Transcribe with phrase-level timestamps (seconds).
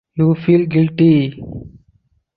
[0.15, 1.39] You feel guilty.